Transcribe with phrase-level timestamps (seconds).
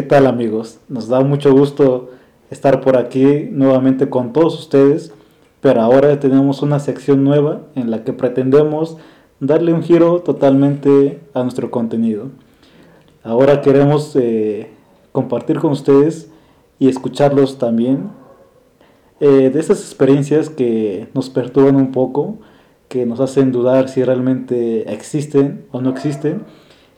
[0.00, 0.78] ¿Qué tal amigos?
[0.88, 2.08] Nos da mucho gusto
[2.50, 5.12] estar por aquí nuevamente con todos ustedes,
[5.60, 8.96] pero ahora tenemos una sección nueva en la que pretendemos
[9.40, 12.28] darle un giro totalmente a nuestro contenido.
[13.22, 14.70] Ahora queremos eh,
[15.12, 16.30] compartir con ustedes
[16.78, 18.08] y escucharlos también
[19.20, 22.38] eh, de esas experiencias que nos perturban un poco,
[22.88, 26.44] que nos hacen dudar si realmente existen o no existen.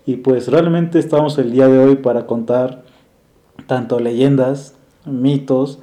[0.06, 2.91] Y pues realmente estamos el día de hoy para contar
[3.66, 5.78] tanto leyendas, mitos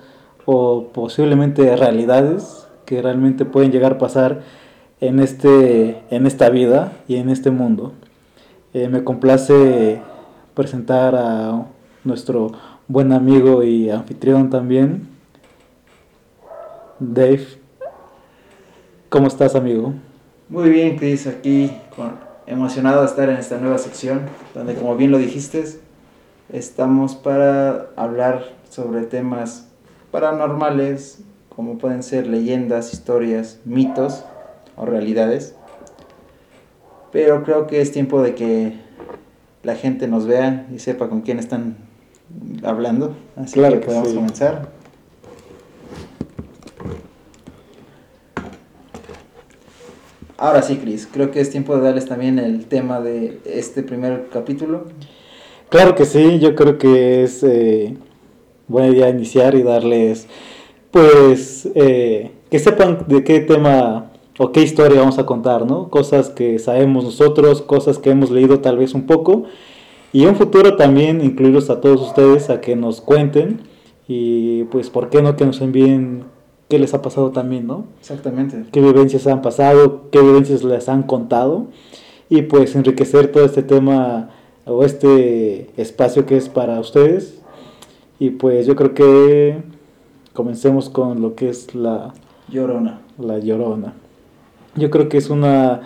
[0.46, 4.42] o posiblemente realidades que realmente pueden llegar a pasar
[5.00, 7.94] en, este, en esta vida y en este mundo.
[8.74, 10.02] Eh, me complace
[10.54, 11.66] presentar a
[12.04, 12.52] nuestro
[12.88, 15.08] buen amigo y anfitrión también,
[17.00, 17.46] Dave.
[19.10, 19.94] ¿Cómo estás, amigo?
[20.50, 21.72] Muy bien, Chris, aquí
[22.46, 24.22] emocionado de estar en esta nueva sección,
[24.54, 25.64] donde como bien lo dijiste,
[26.52, 29.68] estamos para hablar sobre temas
[30.12, 31.20] paranormales,
[31.56, 34.24] como pueden ser leyendas, historias, mitos
[34.76, 35.56] o realidades.
[37.12, 38.80] Pero creo que es tiempo de que
[39.64, 41.78] la gente nos vea y sepa con quién están
[42.64, 43.16] hablando.
[43.36, 44.70] Así que, podemos comenzar.
[50.38, 54.30] Ahora sí, Cris, creo que es tiempo de darles también el tema de este primer
[54.32, 54.86] capítulo.
[55.70, 57.96] Claro que sí, yo creo que es eh,
[58.68, 60.28] buena idea iniciar y darles,
[60.90, 65.90] pues, eh, que sepan de qué tema o qué historia vamos a contar, ¿no?
[65.90, 69.44] Cosas que sabemos nosotros, cosas que hemos leído tal vez un poco,
[70.12, 73.62] y en un futuro también incluirlos a todos ustedes a que nos cuenten
[74.08, 76.24] y pues, ¿por qué no que nos envíen
[76.68, 77.86] qué les ha pasado también, ¿no?
[78.00, 78.66] Exactamente.
[78.72, 81.68] Qué vivencias han pasado, qué vivencias les han contado
[82.28, 84.30] y pues enriquecer todo este tema
[84.70, 87.42] o este espacio que es para ustedes.
[88.20, 89.62] Y pues yo creo que
[90.34, 92.14] comencemos con lo que es la
[92.50, 93.02] Llorona.
[93.18, 93.94] La Llorona.
[94.76, 95.82] Yo creo que es una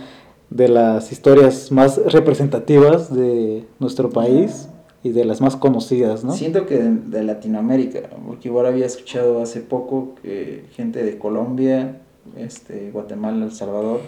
[0.50, 4.70] de las historias más representativas de nuestro país
[5.04, 6.34] y de las más conocidas, ¿no?
[6.34, 12.02] Siento que de, Latinoamérica, porque igual había escuchado hace poco que gente de Colombia,
[12.38, 14.00] este, Guatemala, El Salvador,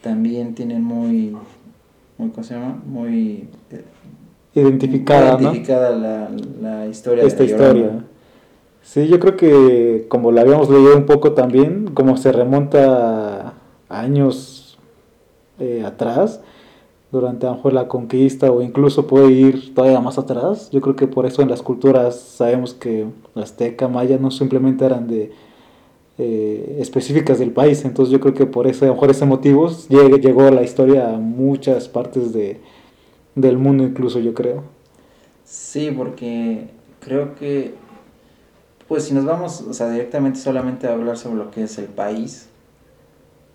[0.00, 1.36] también tienen muy,
[2.16, 2.80] muy ¿cómo se llama?
[2.86, 3.48] Muy
[4.54, 6.28] identificada, identificada la,
[6.60, 8.04] la, historia Esta historia.
[8.82, 13.54] Sí, yo creo que como la habíamos leído un poco también, como se remonta
[13.88, 14.76] a años
[15.58, 16.40] eh, atrás,
[17.12, 20.70] durante a la conquista o incluso puede ir todavía más atrás.
[20.70, 25.06] Yo creo que por eso en las culturas sabemos que azteca, maya no simplemente eran
[25.06, 25.30] de
[26.18, 29.68] eh, específicas del país, entonces yo creo que por ese, a lo mejor ese motivo
[29.88, 32.60] llegó la historia a muchas partes de,
[33.34, 34.64] del mundo incluso yo creo.
[35.44, 36.68] Sí, porque
[37.00, 37.74] creo que
[38.92, 41.86] pues si nos vamos, o sea, directamente solamente a hablar sobre lo que es el
[41.86, 42.48] país,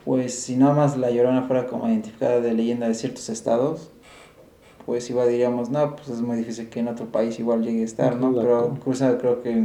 [0.03, 3.91] pues si nada más la Llorona fuera como identificada de leyenda de ciertos estados,
[4.87, 7.85] pues igual diríamos, no, pues es muy difícil que en otro país igual llegue a
[7.85, 8.33] estar, ¿no?
[8.33, 8.77] Pero
[9.19, 9.63] creo que,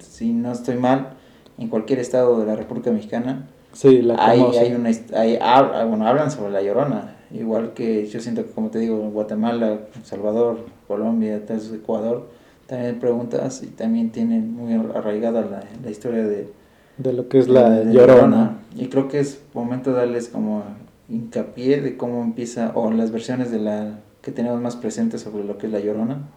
[0.00, 1.14] si no estoy mal,
[1.56, 5.38] en cualquier estado de la República Mexicana, sí, la hay, hay una, hay,
[5.86, 10.58] bueno, hablan sobre la Llorona, igual que yo siento que, como te digo, Guatemala, Salvador,
[10.88, 11.42] Colombia,
[11.74, 12.28] Ecuador,
[12.66, 16.60] también preguntas y también tienen muy arraigada la, la historia de
[17.02, 18.58] de lo que es la llorona.
[18.76, 20.62] Y creo que es momento de darles como
[21.08, 25.56] hincapié de cómo empieza, o las versiones de la que tenemos más presentes sobre lo
[25.58, 26.28] que es la llorona,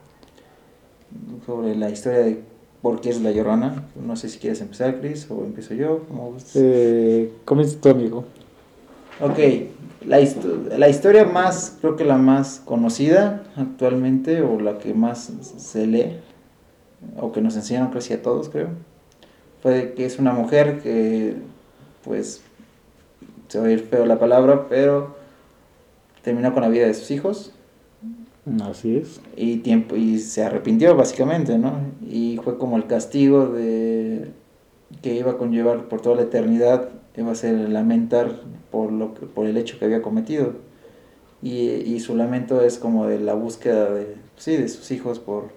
[1.46, 2.42] sobre la historia de
[2.82, 3.84] por qué es la llorona.
[3.96, 8.26] No sé si quieres empezar, Chris, o empiezo yo, como eh, comienza tu amigo.
[9.22, 9.40] Ok,
[10.06, 10.20] la,
[10.78, 16.18] la historia más, creo que la más conocida actualmente, o la que más se lee,
[17.20, 18.70] o que nos enseñaron casi a todos, creo
[19.64, 21.38] fue que es una mujer que,
[22.04, 22.42] pues,
[23.48, 25.16] se va a ir feo la palabra, pero
[26.22, 27.54] terminó con la vida de sus hijos.
[28.62, 29.22] Así es.
[29.38, 31.76] Y, tiempo, y se arrepintió, básicamente, ¿no?
[32.06, 34.32] Y fue como el castigo de
[35.02, 38.42] que iba a conllevar por toda la eternidad, iba a ser lamentar
[38.74, 40.54] por, lo que, por el hecho que había cometido.
[41.44, 45.52] Y, y su lamento es como de la búsqueda de, sí, de sus hijos por,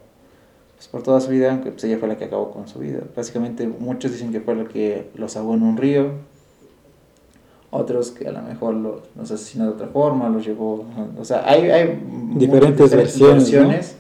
[0.77, 3.01] pues, por toda su vida, aunque pues, ella fue la que acabó con su vida.
[3.17, 6.11] Básicamente muchos dicen que fue la que los ahogó en un río,
[7.71, 10.85] otros que a lo mejor los, asesinó de otra forma, los llevó,
[11.19, 11.99] o sea, hay, hay
[12.35, 13.97] diferentes, versiones,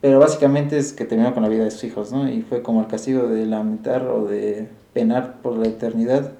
[0.00, 2.28] pero básicamente es que terminó con la vida de sus hijos, ¿no?
[2.28, 6.32] Y fue como el castigo de lamentar o de penar por la eternidad,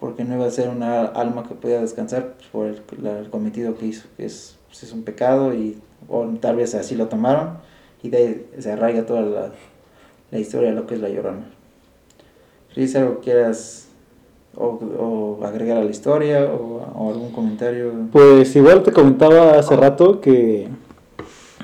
[0.00, 4.06] porque no iba a ser una alma que pudiera descansar por el, cometido que hizo,
[4.16, 5.78] que es, pues, es un pecado y
[6.08, 7.58] o tal vez así lo tomaron
[8.02, 9.52] y de ahí se arraiga toda la,
[10.30, 11.46] la historia de lo que es la llorona.
[12.76, 13.88] ¿Es algo quieras
[14.54, 17.92] o, o agregar a la historia o, o algún comentario?
[18.12, 20.68] Pues igual te comentaba hace rato que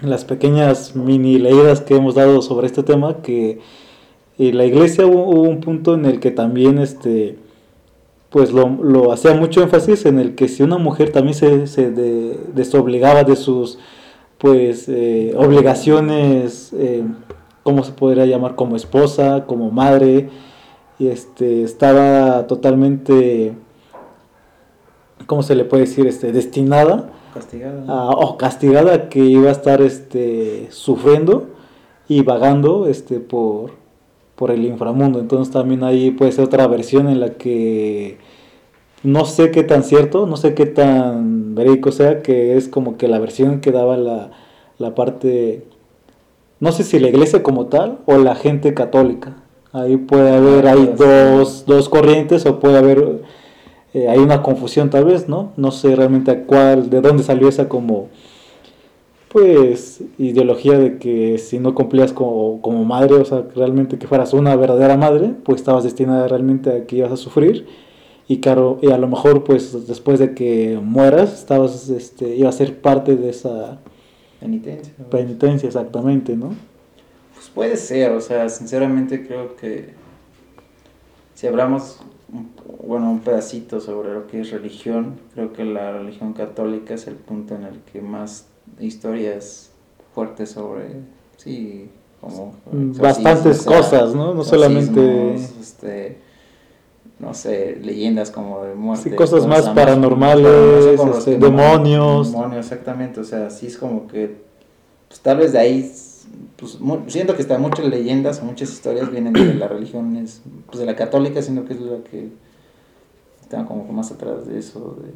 [0.02, 3.60] las pequeñas mini leídas que hemos dado sobre este tema, que
[4.38, 7.38] en la iglesia hubo, hubo un punto en el que también este
[8.34, 11.92] pues lo, lo hacía mucho énfasis en el que si una mujer también se, se
[11.92, 13.78] de- desobligaba de sus
[14.38, 17.04] pues eh, obligaciones eh,
[17.62, 20.30] cómo se podría llamar como esposa como madre
[20.98, 23.52] y este estaba totalmente
[25.26, 27.84] cómo se le puede decir este destinada Castigada.
[27.86, 31.46] a- o castigada que iba a estar este sufriendo
[32.08, 33.70] y vagando este por
[34.36, 35.20] por el inframundo.
[35.20, 38.18] Entonces también ahí puede ser otra versión en la que
[39.02, 43.06] no sé qué tan cierto no sé qué tan verídico sea que es como que
[43.06, 44.30] la versión que daba la,
[44.78, 45.66] la parte
[46.60, 49.36] no sé si la iglesia como tal o la gente católica.
[49.72, 53.22] Ahí puede haber hay Ah, dos, dos corrientes o puede haber
[53.94, 55.52] eh, hay una confusión tal vez, ¿no?
[55.56, 58.08] No sé realmente a cuál, de dónde salió esa como,
[59.34, 64.32] pues, ideología de que si no cumplías como, como madre, o sea, realmente que fueras
[64.32, 67.66] una verdadera madre, pues estabas destinada realmente a que ibas a sufrir.
[68.28, 72.52] Y claro, y a lo mejor, pues, después de que mueras, estabas, este, iba a
[72.52, 73.80] ser parte de esa
[74.38, 74.94] Penitencia.
[74.98, 75.06] ¿no?
[75.06, 76.54] penitencia, exactamente, ¿no?
[77.34, 79.94] Pues puede ser, o sea, sinceramente creo que
[81.34, 81.98] si hablamos,
[82.86, 87.16] bueno, un pedacito sobre lo que es religión, creo que la religión católica es el
[87.16, 88.46] punto en el que más
[88.80, 89.70] historias
[90.14, 90.84] fuertes sobre,
[91.36, 91.90] sí,
[92.20, 92.54] como...
[92.70, 94.34] Mm, Bastantes sea, cosas, ¿no?
[94.34, 95.34] No solamente...
[95.34, 96.18] Este,
[97.18, 99.10] no sé, leyendas como de muerte.
[99.10, 102.32] Sí, cosas más paranormales, este, demonios.
[102.32, 104.36] Demonios, exactamente, o sea, sí es como que,
[105.08, 105.92] pues tal vez de ahí,
[106.56, 110.78] pues siento que está muchas leyendas o muchas historias vienen de la religión, es, pues
[110.78, 112.30] de la católica, siendo que es la que
[113.40, 115.12] está como más atrás de eso, de,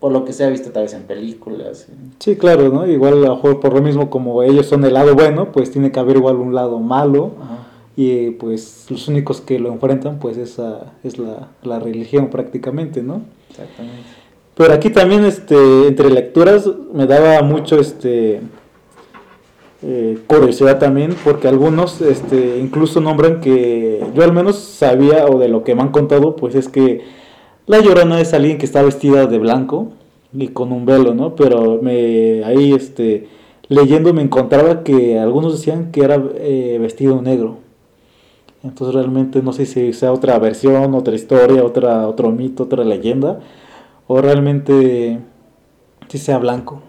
[0.00, 1.88] por lo que se ha visto tal vez en películas.
[2.18, 2.86] Sí, claro, ¿no?
[2.86, 5.90] Igual a lo mejor por lo mismo como ellos son el lado bueno, pues tiene
[5.90, 7.66] que haber igual un lado malo Ajá.
[7.96, 13.22] y pues los únicos que lo enfrentan pues esa es la, la religión prácticamente, ¿no?
[13.50, 14.02] Exactamente.
[14.54, 18.40] Pero aquí también este entre lecturas me daba mucho este
[19.82, 25.48] eh, curiosidad también porque algunos este incluso nombran que yo al menos sabía o de
[25.48, 27.04] lo que me han contado pues es que
[27.66, 29.92] la llorona es alguien que está vestida de blanco
[30.32, 31.34] y con un velo, ¿no?
[31.34, 33.28] Pero me ahí este
[33.68, 37.58] leyendo me encontraba que algunos decían que era eh, vestido negro.
[38.62, 43.40] Entonces realmente no sé si sea otra versión, otra historia, otra otro mito, otra leyenda
[44.06, 45.18] o realmente
[46.08, 46.82] si sea blanco.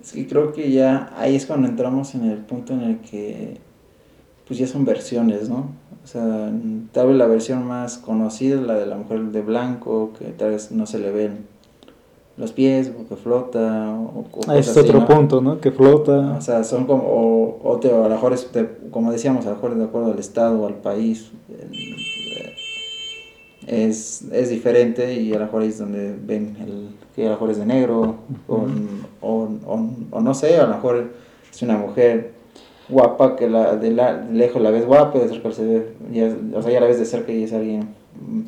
[0.00, 3.58] Es que creo que ya ahí es cuando entramos en el punto en el que
[4.46, 5.81] pues ya son versiones, ¿no?
[6.04, 6.50] O sea,
[6.92, 10.50] tal vez la versión más conocida es la de la mujer de blanco, que tal
[10.50, 11.46] vez no se le ven
[12.36, 15.06] los pies, o que flota, o, o Ah, es otro ¿no?
[15.06, 15.60] punto, ¿no?
[15.60, 16.34] Que flota.
[16.36, 19.50] O sea, son como, o, o te- a lo mejor, es de- como decíamos, a
[19.50, 21.30] lo mejor de acuerdo al estado o al país,
[23.66, 27.50] es, es diferente y a lo mejor es donde ven el, que a lo mejor
[27.50, 28.16] es de negro,
[28.48, 28.56] o,
[29.20, 29.48] o-
[30.10, 31.12] o no sé, a lo mejor
[31.52, 32.32] es una mujer
[32.92, 35.92] guapa que la, de, la, de lejos la ves guapa y de cerca se ve,
[36.12, 37.88] ya, o sea, ya la ves de cerca y es alguien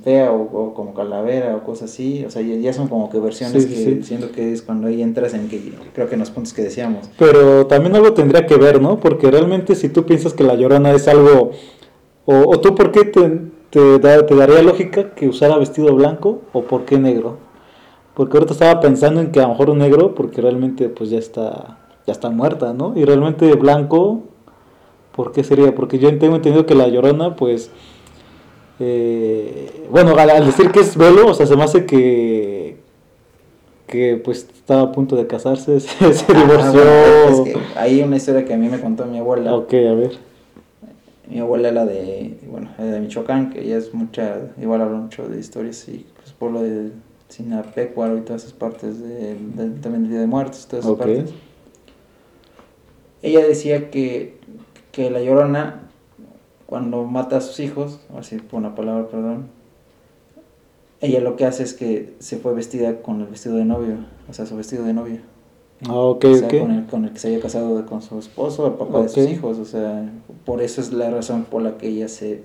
[0.05, 3.19] fea o, o como calavera o cosas así, o sea, ya, ya son como que
[3.19, 4.03] versiones Sí, que sí.
[4.03, 7.11] siento que es cuando ahí entras en que creo que en los puntos que decíamos.
[7.19, 9.01] Pero también algo tendría que ver, ¿no?
[9.01, 11.51] Porque realmente si tú piensas que la llorona es algo...
[12.27, 16.41] O, o tú por qué te, te, da- te daría lógica que usara vestido blanco
[16.53, 17.39] o por qué negro.
[18.15, 21.19] Porque ahorita estaba pensando en que a lo mejor un negro porque realmente pues ya
[21.19, 22.93] está, ya está muerta, ¿no?
[22.97, 24.23] Y realmente blanco,
[25.14, 25.75] ¿por qué sería?
[25.75, 27.71] Porque yo tengo entendido que la llorona pues...
[28.80, 32.83] eh, bueno, al, al decir que es velo, o sea, se me hace que
[33.87, 36.73] que pues estaba a punto de casarse, se, se Ah, divorció.
[36.73, 39.54] bueno, es que hay una historia que a mí me contó mi abuela.
[39.54, 40.12] Ok, a ver.
[41.30, 45.28] Mi abuela era de, bueno, era de Michoacán, que ella es mucha, igual habla mucho
[45.28, 46.90] de historias y pues pueblo de
[47.28, 50.99] Sinapecuaro y todas esas partes de, de- también del Día de Muertos, todas esas Ok.
[51.00, 51.30] partes.
[53.23, 54.38] Ella decía que,
[54.95, 55.81] que la llorona,
[56.67, 59.49] cuando mata a sus hijos, así por una palabra, perdón,
[61.01, 63.97] ella lo que hace es que se fue vestida con el vestido de novio,
[64.29, 65.21] o sea, su vestido de novia.
[65.89, 68.69] Ah, ok, O sea, con, el, con el que se había casado con su esposo,
[68.69, 69.59] el papá de sus hijos.
[69.59, 70.09] O sea,
[70.47, 72.45] por eso es la razón por la que ella se,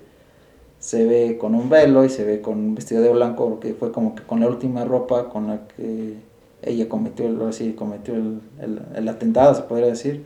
[0.80, 3.92] se ve con un velo y se ve con un vestido de blanco, porque fue
[3.92, 6.16] como que con la última ropa con la que
[6.64, 10.26] ella cometió, el, así, cometió el, el, el atentado, se podría decir.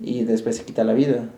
[0.00, 1.30] Y después se quita la vida.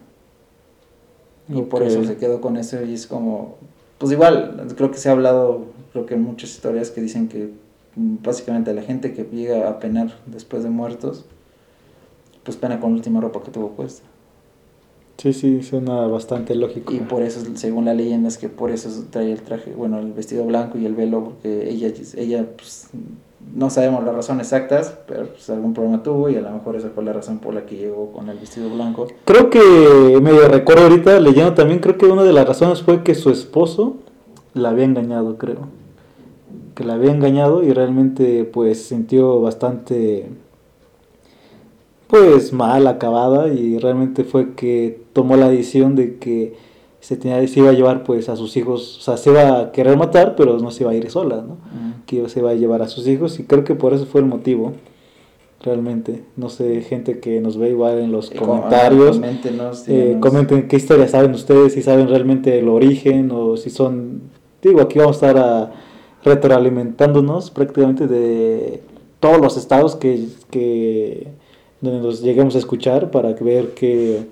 [1.49, 3.57] Y por eso se quedó con eso y es como,
[3.99, 7.51] pues igual, creo que se ha hablado, creo que en muchas historias que dicen que
[7.95, 11.25] mm, básicamente la gente que llega a penar después de muertos,
[12.43, 14.03] pues pena con la última ropa que tuvo puesta.
[15.19, 16.93] Sí, sí, suena bastante lógico.
[16.93, 20.13] Y por eso, según la leyenda, es que por eso trae el traje, bueno, el
[20.13, 22.91] vestido blanco y el velo, porque ella, ella pues,
[23.55, 26.91] no sabemos las razones exactas, pero pues algún problema tuvo y a lo mejor esa
[26.91, 29.07] fue la razón por la que llegó con el vestido blanco.
[29.25, 29.61] Creo que,
[30.21, 33.97] medio recuerdo ahorita leyendo también, creo que una de las razones fue que su esposo
[34.55, 35.69] la había engañado, creo.
[36.75, 40.29] Que la había engañado y realmente pues sintió bastante
[42.07, 46.55] pues mal acabada y realmente fue que tomó la decisión de que
[47.07, 49.71] se, tenía, se iba a llevar pues a sus hijos, o sea, se iba a
[49.71, 51.57] querer matar, pero no se iba a ir sola, ¿no?
[52.05, 54.27] Que se iba a llevar a sus hijos y creo que por eso fue el
[54.27, 54.73] motivo,
[55.63, 56.25] realmente.
[56.37, 59.21] No sé, gente que nos ve igual en los comentarios,
[59.87, 64.23] eh, comenten qué historia saben ustedes, si saben realmente el origen o si son,
[64.61, 65.73] digo, aquí vamos a estar a,
[66.25, 68.83] retroalimentándonos prácticamente de
[69.21, 71.29] todos los estados que, que
[71.81, 74.27] donde nos lleguemos a escuchar para ver qué,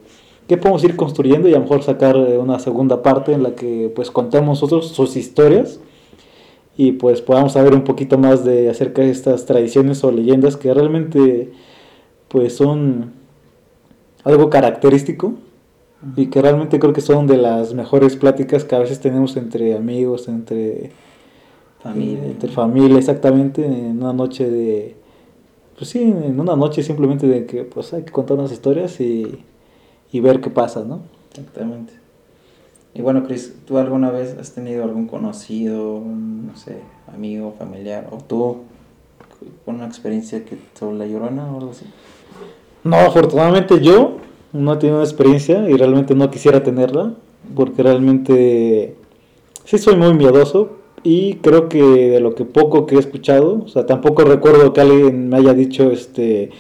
[0.47, 3.55] qué podemos ir construyendo y a lo mejor sacar eh, una segunda parte en la
[3.55, 5.81] que pues contemos nosotros sus historias
[6.77, 10.73] y pues podamos saber un poquito más de acerca de estas tradiciones o leyendas que
[10.75, 11.53] realmente
[12.29, 13.13] pues son
[14.25, 15.35] algo característico
[16.17, 19.75] y que realmente creo que son de las mejores pláticas que a veces tenemos entre
[19.75, 20.91] amigos, entre
[21.83, 24.97] familia, entre familia exactamente en una noche de
[25.79, 29.45] pues sí, en una noche simplemente de que pues hay que contar unas historias y,
[30.21, 31.01] ver qué pasa, ¿no?
[31.31, 31.93] Exactamente.
[32.95, 36.79] Y bueno, Chris, ¿tú alguna vez has tenido algún conocido, no sé,
[37.13, 38.59] amigo, familiar, o tú
[39.65, 41.87] con una experiencia que sobre la llorona o algo así?
[42.85, 44.19] No, afortunadamente yo
[44.53, 47.15] no he tenido una experiencia y realmente no quisiera tenerla,
[47.57, 48.95] porque realmente
[49.65, 53.69] sí soy muy miedoso, y creo que de lo que poco que he escuchado, o
[53.69, 56.51] sea, tampoco recuerdo que alguien me haya dicho, este,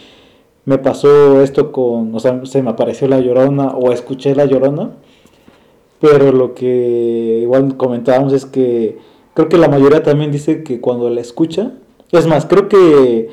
[0.64, 4.92] me pasó esto con, o sea, se me apareció la llorona o escuché la llorona,
[6.00, 8.99] pero lo que igual comentábamos es que
[9.35, 11.73] creo que la mayoría también dice que cuando la escucha,
[12.12, 13.28] es más, creo que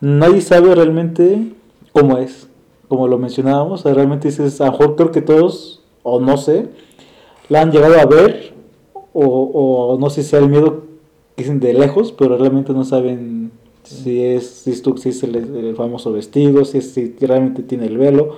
[0.00, 1.52] nadie sabe realmente
[1.92, 2.48] cómo es,
[2.88, 6.68] como lo mencionábamos, realmente dices, a lo mejor creo que todos, o no sé,
[7.48, 8.54] la han llegado a ver
[9.12, 10.84] o, no sé si sea el miedo
[11.36, 13.50] dicen de lejos, pero realmente no saben
[13.84, 18.36] si es, si es, el, famoso vestido, si, es, si realmente tiene el velo.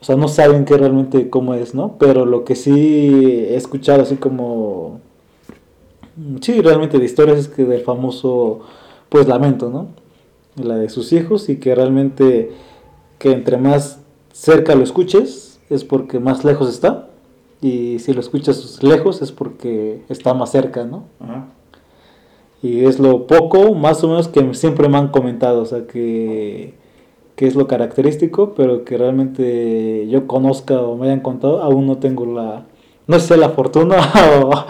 [0.00, 1.96] O sea, no saben que realmente cómo es, ¿no?
[1.98, 5.00] Pero lo que sí he escuchado así como...
[6.40, 8.60] Sí, realmente de historias es que del famoso,
[9.08, 9.88] pues, lamento, ¿no?
[10.62, 12.50] La de sus hijos y que realmente
[13.18, 14.00] que entre más
[14.32, 17.08] cerca lo escuches es porque más lejos está
[17.60, 21.04] y si lo escuchas lejos es porque está más cerca, ¿no?
[22.66, 26.74] Y es lo poco, más o menos, que siempre me han comentado, o sea, que,
[27.36, 31.98] que es lo característico, pero que realmente yo conozca o me hayan contado, aún no
[31.98, 32.64] tengo la,
[33.06, 33.98] no sé, la fortuna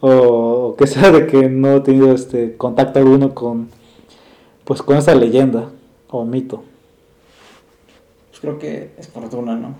[0.00, 3.68] o, o, que sea de que no he tenido este contacto alguno con,
[4.64, 5.68] pues, con esa leyenda
[6.08, 6.62] o mito.
[8.30, 9.74] Pues creo que es fortuna, ¿no?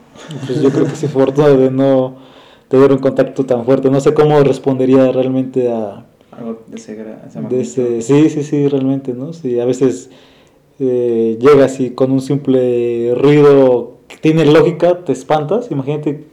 [0.47, 2.17] Pues yo creo que es fortuna de no
[2.69, 3.91] tener un contacto tan fuerte.
[3.91, 6.05] No sé cómo respondería realmente a...
[6.37, 9.33] Algo de ese, Sí, sí, sí, realmente, ¿no?
[9.33, 10.11] Si a veces
[10.79, 16.25] eh, llegas y con un simple ruido que tiene lógica te espantas, imagínate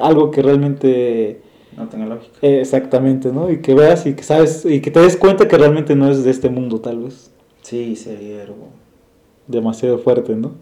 [0.00, 1.40] algo que realmente...
[1.76, 2.38] No tenga lógica.
[2.42, 3.50] exactamente, ¿no?
[3.50, 6.24] Y que veas y que sabes, y que te des cuenta que realmente no es
[6.24, 7.30] de este mundo, tal vez.
[7.62, 8.68] Sí, sería algo...
[9.46, 10.52] Demasiado fuerte, ¿no?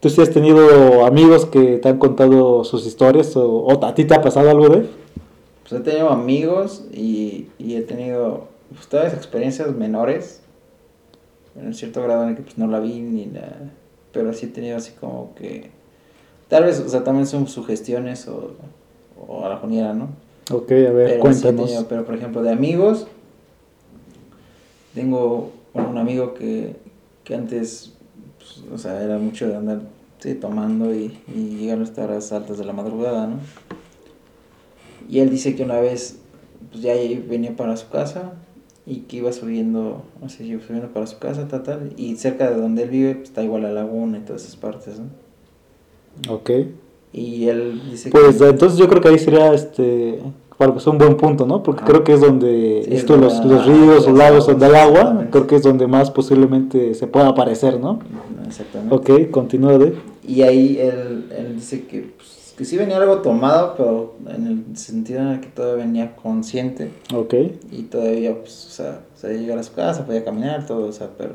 [0.00, 4.14] ¿Tú sí has tenido amigos que te han contado sus historias o, a ti te
[4.14, 4.86] ha pasado algo de
[5.70, 10.40] Pues he tenido amigos y, he tenido pues, todas experiencias menores,
[11.54, 13.70] en cierto grado en el que pues, no la vi ni la...
[14.12, 15.70] Pero sí he tenido así como que...
[16.48, 18.56] Tal vez, o sea, también son sugestiones o,
[19.28, 20.08] o a la joniera, ¿no?
[20.50, 21.86] Ok, a ver, cuéntanos.
[21.88, 23.06] pero por ejemplo, de amigos,
[24.92, 26.74] tengo un amigo que,
[27.22, 27.92] que antes
[28.74, 29.82] o sea, era mucho de andar
[30.40, 33.36] tomando y, y llegar hasta horas altas de la madrugada, ¿no?
[35.10, 36.18] Y él dice que una vez,
[36.70, 36.94] pues ya
[37.28, 38.34] venía para su casa
[38.86, 42.48] y que iba subiendo, no sé, iba subiendo para su casa, tal, tal, y cerca
[42.48, 46.32] de donde él vive, pues, está igual la laguna y todas esas partes, ¿no?
[46.32, 46.50] Ok.
[47.12, 50.20] Y él dice pues, entonces yo creo que ahí sería, este,
[50.76, 51.60] es un buen punto, ¿no?
[51.64, 55.48] Porque creo que es donde esto, los, los, ríos, los lagos donde hay agua, creo
[55.48, 57.98] que es donde más posiblemente se pueda aparecer, ¿no?
[58.46, 58.94] Exactamente.
[58.94, 59.94] Ok, continúa de.
[60.24, 64.76] Y ahí él, él dice que, pues, que sí venía algo tomado, pero en el
[64.76, 66.90] sentido en el que todavía venía consciente.
[67.14, 67.34] Ok.
[67.70, 71.08] Y todavía, pues, o sea, podía llegar a su casa, podía caminar, todo, o sea,
[71.16, 71.34] pero,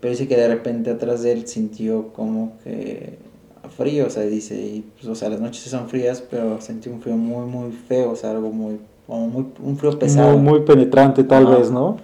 [0.00, 3.18] pero dice que de repente atrás de él sintió como que
[3.76, 7.00] frío, o sea, dice, y pues, o sea, las noches son frías, pero sentí un
[7.00, 10.36] frío muy, muy feo, o sea, algo muy, como muy, un frío pesado.
[10.38, 11.56] Muy, muy penetrante tal Ajá.
[11.58, 11.96] vez, ¿no?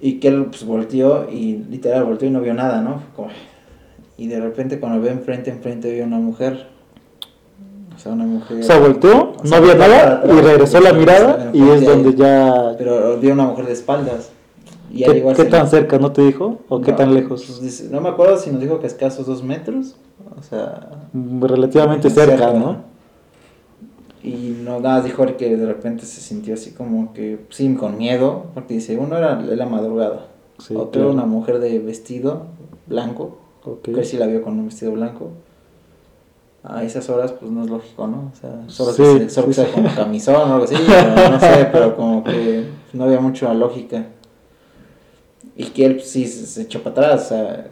[0.00, 3.02] Y que él pues volteó y literal volteó y no vio nada, ¿no?
[3.16, 3.30] Como-
[4.16, 6.66] y de repente cuando ve enfrente, enfrente vio una mujer.
[7.98, 8.60] O sea, una mujer.
[8.60, 12.14] O sea, volteó, O no sea, para nada y regresó la mirada y es donde
[12.14, 12.74] ya...
[12.78, 14.30] Pero vio una mujer de espaldas.
[14.90, 16.60] Y ¿Qué, igual qué se- tan cerca no te dijo?
[16.68, 17.60] ¿O qué tan pues, lejos?
[17.60, 19.96] dice- no me acuerdo si nos dijo que escasos dos metros.
[20.38, 21.08] O sea.
[21.12, 22.76] Mm, Relativamente cerca, ¿no?
[24.22, 28.46] Y no nada, dijo que de repente se sintió así como que, sí, con miedo,
[28.54, 30.26] porque dice, uno era la madrugada,
[30.58, 31.12] Sí, otro era claro.
[31.12, 32.42] una mujer de vestido
[32.86, 33.82] blanco, Ok.
[33.94, 35.30] que sí la vio con un vestido blanco.
[36.64, 38.32] A esas horas, pues no es lógico, ¿no?
[38.32, 41.40] O sea, solo Sí, que, se, solo sí, como camisón o algo así, pero no
[41.40, 44.06] sé, pero como que no había mucha lógica.
[45.56, 47.66] Y que él pues, sí se, se echó para atrás, o sea,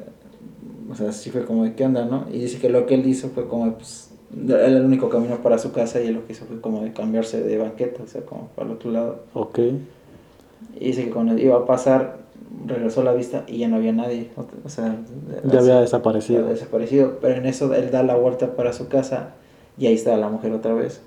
[0.91, 2.27] o sea, sí fue como de qué onda, ¿no?
[2.33, 4.11] Y dice que lo que él hizo fue como, pues,
[4.49, 6.93] era el único camino para su casa y él lo que hizo fue como de
[6.93, 9.21] cambiarse de banqueta, o sea, como para el otro lado.
[9.35, 9.59] Ok.
[10.79, 12.19] Y dice que cuando iba a pasar,
[12.67, 14.31] regresó la vista y ya no había nadie,
[14.65, 14.97] o sea,
[15.45, 16.41] Ya así- había desaparecido.
[16.41, 17.19] había desaparecido.
[17.21, 19.35] Pero en eso él da la vuelta para su casa
[19.79, 21.01] y ahí estaba la mujer otra vez.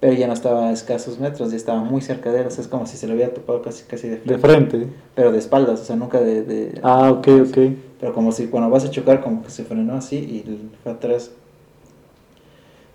[0.00, 2.62] Pero ya no estaba a escasos metros, ya estaba muy cerca de él, o sea,
[2.62, 4.32] es como si se lo hubiera topado casi, casi de frente.
[4.32, 4.86] De frente.
[5.14, 6.42] Pero de espaldas, o sea, nunca de...
[6.42, 7.58] de- Ah, ok, ok.
[8.00, 11.32] Pero como si cuando vas a chocar, como que se frenó así y fue atrás.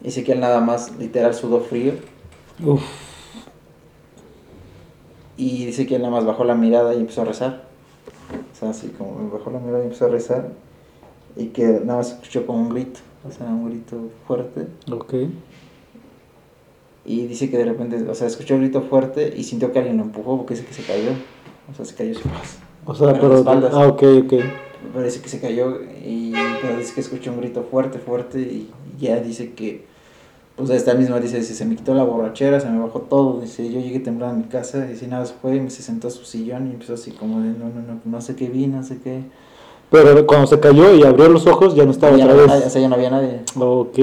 [0.01, 1.93] Dice que él nada más, literal, sudó frío.
[2.65, 2.81] Uf.
[5.37, 7.63] Y dice que él nada más bajó la mirada y empezó a rezar.
[8.53, 10.51] O sea, así como bajó la mirada y empezó a rezar.
[11.35, 14.67] Y que nada más escuchó como un grito, o sea, un grito fuerte.
[14.91, 15.13] Ok.
[17.05, 19.97] Y dice que de repente, o sea, escuchó un grito fuerte y sintió que alguien
[19.97, 21.11] lo empujó porque dice que se cayó.
[21.71, 22.21] O sea, se cayó así.
[22.85, 23.43] O sea, Pero.
[23.45, 24.33] Ah, ok, ok.
[24.93, 28.69] Pero dice que se cayó y pero dice que escuchó un grito fuerte, fuerte y
[28.99, 29.85] ya dice que,
[30.55, 33.69] pues esta misma dice, dice, se me quitó la borrachera, se me bajó todo, dice,
[33.69, 36.07] yo llegué temprano a mi casa, y si nada, se fue, y me se sentó
[36.07, 38.67] a su sillón y empezó así como de, no, no, no, no sé qué vi,
[38.67, 39.23] no sé qué.
[39.91, 42.51] Pero cuando se cayó y abrió los ojos ya no estaba ya otra no vez.
[42.51, 43.41] nadie, o sea, ya no había nadie.
[43.57, 43.99] Ok.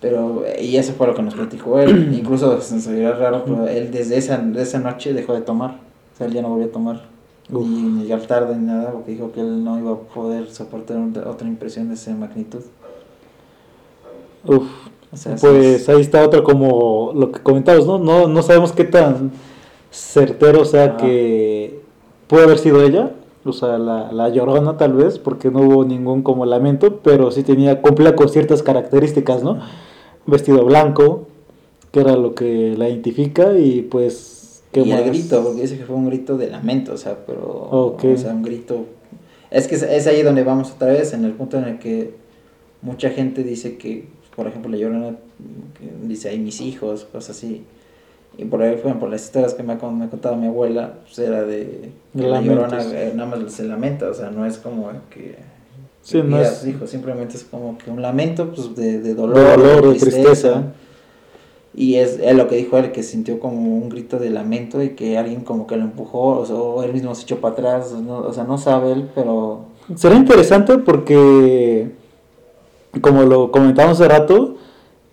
[0.00, 3.90] Pero, y eso fue lo que nos platicó él, incluso se veía raro, pero él
[3.90, 5.80] desde esa, de esa noche dejó de tomar,
[6.14, 7.16] o sea, él ya no volvió a tomar.
[7.50, 7.66] Uf.
[7.66, 11.28] Ni, llegar tarde ni nada, porque dijo que él no iba a poder soportar otra
[11.28, 12.62] otra impresión de esa magnitud.
[14.44, 14.68] Uf.
[15.12, 17.98] O sea, sí Pues es- ahí está otra como lo que comentabas, ¿no?
[17.98, 19.32] No, no sabemos qué tan
[19.90, 21.80] certero sea que
[22.26, 23.12] puede haber sido ella,
[23.44, 27.42] o sea, la, la llorona tal vez, porque no hubo ningún como lamento, pero sí
[27.44, 29.60] tenía, cumplía con ciertas características, ¿no?
[30.26, 31.28] Vestido blanco,
[31.92, 34.62] que era lo que la identifica, y pues...
[34.72, 37.70] ¿qué y el grito, porque dice que fue un grito de lamento, o sea, pero.
[37.70, 38.84] O sea, un grito.
[39.50, 42.14] Es que es, es ahí donde vamos otra vez, en el punto en el que
[42.82, 45.16] mucha gente dice que, por ejemplo, la llorona
[46.04, 47.64] dice ahí mis hijos, cosas así.
[48.38, 51.42] Y por ejemplo, las historias que me ha, me ha contado mi abuela, pues era
[51.42, 55.36] de que la llorona eh, nada más se lamenta, o sea, no es como que.
[56.02, 59.14] Sí, no es- sus hijos, simplemente es como que un lamento pues, de, de De
[59.14, 60.64] dolor, de tristeza.
[61.74, 64.90] y es, es lo que dijo él, que sintió como un grito de lamento y
[64.90, 67.92] que alguien como que lo empujó, o, sea, o él mismo se echó para atrás,
[67.92, 69.64] no- o sea, no sabe él, pero...
[69.94, 71.90] Será interesante porque,
[73.00, 74.56] como lo comentamos hace rato,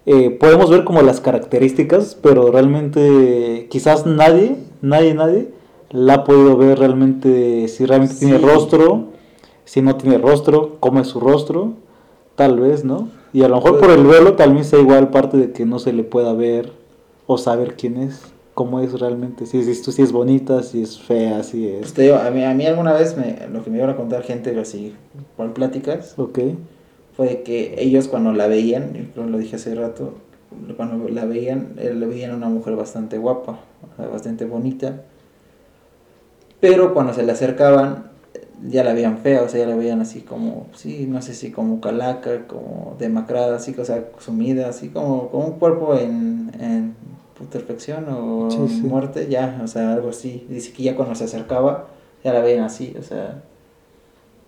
[0.06, 5.50] eh, podemos ver como las características, pero realmente quizás nadie, nadie, nadie
[5.92, 9.10] la ha podido ver realmente si realmente tiene rostro,
[9.64, 11.74] si no tiene rostro, cómo es su rostro,
[12.36, 13.10] tal vez, ¿no?
[13.32, 15.80] Y a lo mejor por el velo tal vez sea igual parte de que no
[15.80, 16.72] se le pueda ver
[17.26, 18.22] o saber quién es,
[18.54, 21.94] cómo es realmente, si es, si es bonita, si es fea, si Pues es...
[21.94, 24.24] te digo, a mí, a mí alguna vez me, lo que me iban a contar
[24.24, 24.94] gente así
[25.38, 26.40] por pláticas Ok,
[27.16, 30.16] fue que ellos cuando la veían, lo dije hace rato,
[30.78, 33.60] cuando la veían, eh, la veían una mujer bastante guapa,
[33.98, 35.02] sea, bastante bonita,
[36.60, 38.12] pero cuando se le acercaban
[38.66, 41.52] ya la veían fea, o sea, ya la veían así como, sí, no sé si
[41.52, 46.96] como calaca, como demacrada, así, o sea, sumida, así como, como un cuerpo en, en
[47.38, 48.82] putrefacción o Sí, sí.
[48.84, 50.46] muerte, ya, o sea, algo así.
[50.50, 51.88] Dice que ya cuando se acercaba,
[52.24, 53.44] ya la veían así, o sea,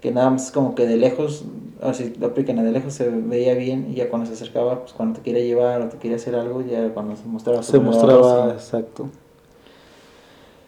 [0.06, 1.46] que nada más como que de lejos,
[1.82, 5.15] así lo aplican de lejos se veía bien y ya cuando se acercaba, pues cuando
[5.18, 8.52] te quería llevar o te quería hacer algo, ya cuando se mostraba su se mostraba,
[8.54, 9.08] exacto.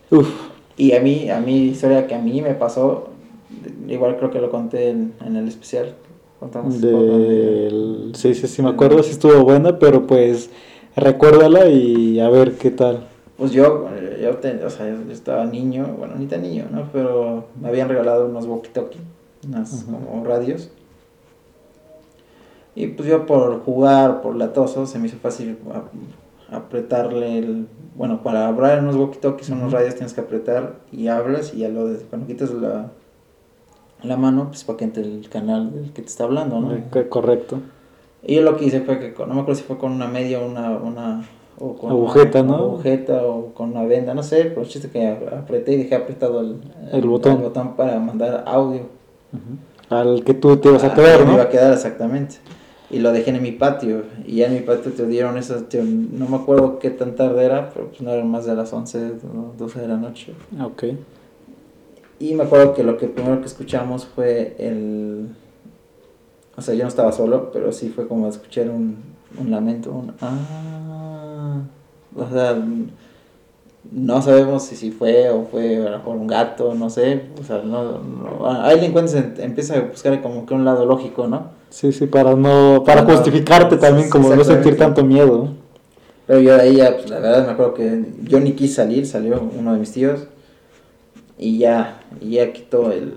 [0.09, 0.27] Uf,
[0.75, 3.09] Y a mí, a mí, historia que a mí me pasó,
[3.87, 5.93] igual creo que lo conté en, en el especial,
[6.39, 8.11] contamos de- Del...
[8.15, 10.49] Sí, sí, sí, me acuerdo, sí estuvo buena, pero pues
[10.95, 13.07] recuérdala y a ver qué tal.
[13.37, 16.89] Pues yo, eh, yo, te- o sea, yo estaba niño, bueno, ni tan niño, ¿no?
[16.91, 18.97] Pero me habían regalado unos walkie-talkie,
[19.47, 20.69] unas como radios.
[22.75, 25.57] Y pues yo por jugar, por latoso, se me hizo fácil
[26.51, 27.67] a- apretarle el...
[27.95, 31.69] Bueno, para hablar en unos walkie-talkies, unos radios tienes que apretar y hablas y ya
[31.69, 32.91] lo de, cuando quitas la,
[34.03, 36.69] la mano, pues para que entre el canal del que te está hablando, ¿no?
[36.91, 37.59] Co- Correcto.
[38.23, 40.39] Y yo lo que hice fue que, no me acuerdo si fue con una media
[40.39, 41.27] o una, una
[41.59, 42.63] o con Agujeta, una, ¿no?
[42.63, 46.41] agujeta o con una venda, no sé, pero el chiste que apreté y dejé apretado
[46.41, 46.57] el,
[46.91, 47.41] El botón.
[47.41, 48.81] botón para mandar audio.
[49.89, 51.33] Al que tú te ibas a quedar, me ¿no?
[51.33, 52.35] iba a quedar exactamente.
[52.89, 54.03] Y lo dejé en mi patio.
[54.25, 57.43] Y ya en mi patio te dieron esas, te- no me acuerdo qué tan tarde
[57.45, 60.33] era, pero pues no eran más de las 11, o 12 de la noche.
[60.61, 60.83] Ok.
[62.19, 65.27] Y me acuerdo que lo que primero que escuchamos fue el...
[66.55, 68.97] O sea, yo no estaba solo, pero sí fue como escuchar un,
[69.39, 70.13] un lamento, un...
[70.21, 71.61] Ah,
[72.15, 72.57] o sea,
[73.91, 77.23] no sabemos si, si fue o fue a lo mejor un gato, no sé.
[77.39, 81.27] O sea, no, no- ahí le encuentras, empieza a buscar como que un lado lógico,
[81.27, 81.55] ¿no?
[81.69, 85.49] Sí, sí, para no, para Para no- justificarte también, sí, como no sentir tanto miedo.
[86.25, 89.05] Pero yo de ahí ya, pues la verdad me acuerdo que yo ni quise salir,
[89.05, 90.27] salió uno de mis tíos
[91.37, 93.13] y ya, y ya quitó el...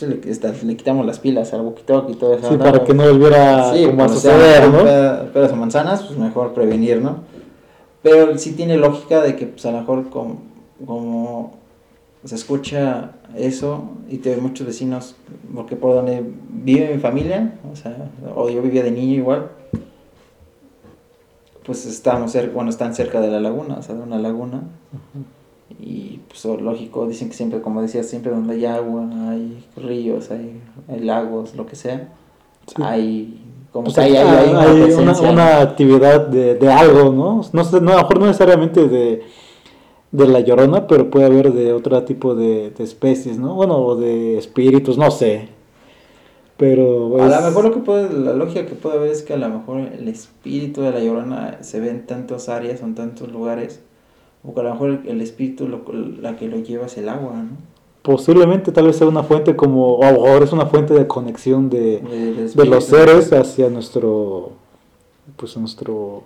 [0.00, 1.60] le, está- le quitamos las pilas al
[2.08, 2.48] y todo eso.
[2.52, 4.84] Sí, para que no volviera Sí, como a suceder, ¿no?
[4.84, 7.18] peda- peras o manzanas, pues mejor prevenir, ¿no?
[8.02, 10.38] Pero sí tiene lógica de que pues a lo mejor como,
[10.86, 11.52] como
[12.24, 15.16] se escucha eso y te ven muchos vecinos,
[15.54, 19.50] porque por donde vive mi familia, o sea, o yo vivía de niño igual,
[21.64, 24.62] pues estamos cerca, bueno, están cerca de la laguna, o sea, de una laguna.
[25.78, 30.60] Y pues lógico, dicen que siempre, como decías, siempre donde hay agua, hay ríos, hay,
[30.88, 32.08] hay lagos, lo que sea,
[32.66, 32.74] Sí.
[32.84, 33.40] hay
[33.72, 37.42] como Pues que hay, hay, una hay una, actividad de, de algo, ¿no?
[37.52, 39.22] No, sé, no, a lo mejor no necesariamente de,
[40.10, 43.54] de la llorona, pero puede haber de otro tipo de, de especies, ¿no?
[43.54, 45.48] Bueno, o de espíritus, no sé.
[46.56, 49.38] Pero A lo mejor lo que puede, la lógica que puede haber es que a
[49.38, 53.30] lo mejor el espíritu de la llorona se ve en tantas áreas o en tantos
[53.30, 53.80] lugares,
[54.42, 55.82] o que a lo mejor el, el espíritu lo,
[56.20, 57.69] la que lo lleva es el agua, ¿no?
[58.02, 62.50] Posiblemente tal vez sea una fuente como, o ahora es una fuente de conexión de,
[62.54, 64.52] de los seres hacia nuestro,
[65.36, 66.22] pues a nuestro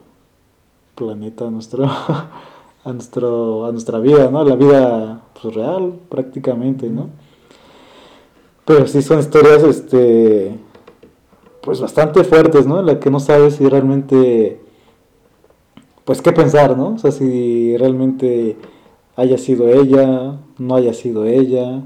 [0.94, 1.84] planeta, a nuestro,
[2.84, 4.44] a nuestro, a nuestra vida, ¿no?
[4.44, 7.10] La vida pues, real prácticamente, ¿no?
[8.64, 10.56] Pero sí son historias, este,
[11.60, 12.80] pues bastante fuertes, ¿no?
[12.80, 14.60] En la que no sabes si realmente,
[16.04, 16.94] pues qué pensar, ¿no?
[16.94, 18.56] O sea, si realmente
[19.16, 21.82] haya sido ella, no haya sido ella,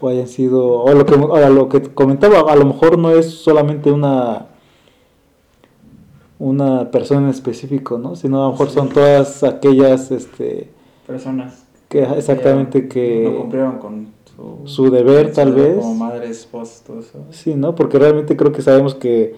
[0.00, 3.30] o hayan sido, o lo que, o lo que comentaba, a lo mejor no es
[3.30, 4.46] solamente una
[6.38, 8.16] una persona en específico, ¿no?
[8.16, 8.74] Sino a lo mejor Sí.
[8.74, 10.70] son todas aquellas, este,
[11.06, 15.76] Personas que exactamente que no cumplieron con su, su deber, tal vez.
[15.76, 17.18] como madres, esposas, todo eso.
[17.30, 17.74] Sí, ¿no?
[17.74, 19.36] Porque realmente creo que sabemos que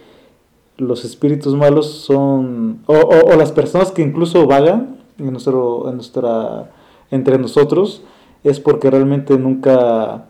[0.78, 5.96] los espíritus malos son, o, o- o las personas que incluso vagan en, nuestro, en
[5.96, 6.70] nuestra,
[7.10, 8.02] entre nosotros,
[8.46, 10.26] es porque realmente nunca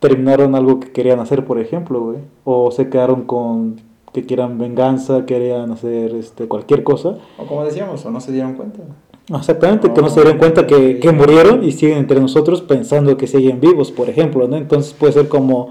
[0.00, 2.18] terminaron algo que querían hacer, por ejemplo, güey.
[2.44, 3.76] O se quedaron con
[4.12, 7.16] que quieran venganza, querían hacer este, cualquier cosa.
[7.38, 8.80] O como decíamos, o no se dieron cuenta.
[9.28, 13.26] Exactamente, que no se dieron cuenta que, que murieron y siguen entre nosotros pensando que
[13.26, 14.56] siguen vivos, por ejemplo, ¿no?
[14.56, 15.68] Entonces puede ser como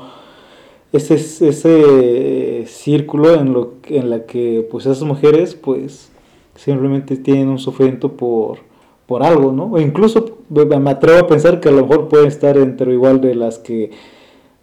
[0.93, 6.11] ese, ese círculo en, lo, en la que pues esas mujeres pues
[6.55, 8.59] simplemente tienen un sufrimiento por,
[9.05, 9.65] por algo, ¿no?
[9.65, 13.35] O incluso me atrevo a pensar que a lo mejor pueden estar entre igual de
[13.35, 13.91] las que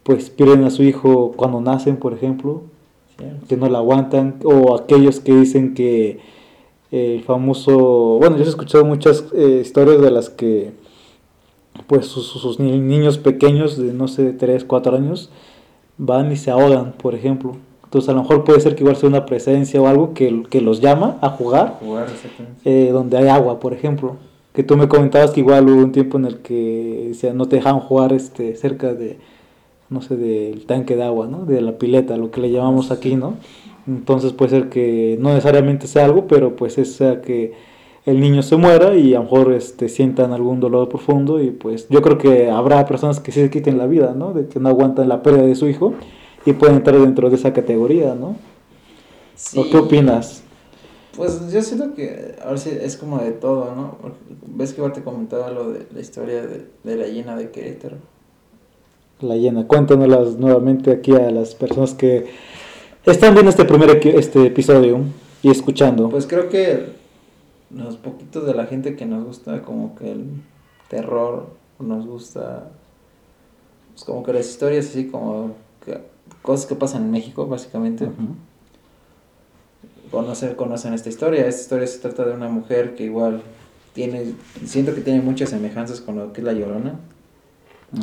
[0.03, 2.63] pues pierden a su hijo cuando nacen, por ejemplo,
[3.19, 3.47] ¿cierto?
[3.49, 6.19] que no la aguantan, o aquellos que dicen que
[6.91, 10.73] el famoso, bueno, yo he escuchado muchas eh, historias de las que
[11.87, 15.31] pues sus, sus ni- niños pequeños de no sé, 3, 4 años
[15.99, 17.57] van y se ahogan, por ejemplo.
[17.85, 20.61] Entonces a lo mejor puede ser que igual sea una presencia o algo que, que
[20.61, 21.79] los llama a jugar
[22.65, 24.17] eh, donde hay agua, por ejemplo.
[24.59, 27.47] Que tú me comentabas que igual hubo un tiempo en el que o sea, no
[27.47, 29.17] te dejaban jugar este, cerca de,
[29.89, 31.45] no sé, del tanque de agua, ¿no?
[31.45, 33.37] De la pileta, lo que le llamamos aquí, ¿no?
[33.87, 37.53] Entonces puede ser que no necesariamente sea algo, pero pues es sea que
[38.05, 41.87] el niño se muera y a lo mejor este, sientan algún dolor profundo y pues
[41.89, 44.33] yo creo que habrá personas que sí se quiten la vida, ¿no?
[44.33, 45.95] De que no aguantan la pérdida de su hijo
[46.45, 48.35] y pueden entrar dentro de esa categoría, ¿no?
[49.37, 49.57] Sí.
[49.57, 50.43] ¿O qué opinas?
[51.19, 53.99] Pues yo siento que ahora sí es como de todo, ¿no?
[54.47, 57.97] Ves que igual te comentaba lo de la historia de, de la llena de Querétaro.
[59.21, 59.67] La llena.
[59.67, 62.27] Cuéntanoslas nuevamente aquí a las personas que
[63.05, 65.01] están viendo este primer este episodio
[65.43, 66.09] y escuchando.
[66.09, 66.93] Pues creo que
[67.75, 70.25] los poquitos de la gente que nos gusta como que el
[70.89, 71.49] terror,
[71.81, 72.71] nos gusta
[73.93, 75.99] pues como que las historias así como que-
[76.43, 78.09] cosas que pasan en México básicamente.
[80.11, 81.47] Conocer, conocen esta historia.
[81.47, 83.43] Esta historia se trata de una mujer que igual
[83.93, 86.99] tiene, siento que tiene muchas semejanzas con lo que es la Llorona.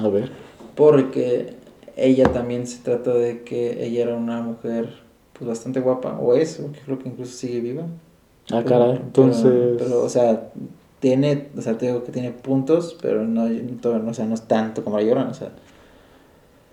[0.02, 0.32] A ver.
[0.76, 1.56] Porque
[1.96, 4.90] ella también se trata de que ella era una mujer
[5.34, 7.84] pues bastante guapa, o es, porque creo que incluso sigue viva.
[8.52, 8.96] Ah, Pero- caray.
[8.98, 9.76] Entonces.
[9.78, 10.50] Pero, o sea,
[11.00, 14.34] tiene, o sea, te digo que tiene puntos, pero no, no, no, o sea, no
[14.34, 15.50] es tanto como la Llorona, o sea.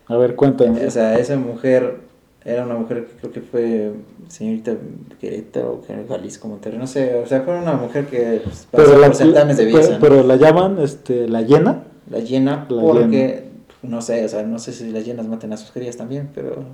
[0.09, 0.87] a ver, cuéntame.
[0.87, 2.01] O sea, esa mujer
[2.45, 3.93] era una mujer que creo que fue
[4.29, 4.75] señorita
[5.21, 8.85] Querétaro, que era Jalisco, Monterrey, no sé, o sea, fue una mujer que pues, pasó
[8.85, 10.23] pero, la, por certámenes de belleza, pero, ¿no?
[10.23, 11.85] pero la llaman este, la llena.
[12.11, 13.45] La llena La porque,
[13.83, 16.65] no sé, o sea, no sé si las llenas maten a sus crías también, pero,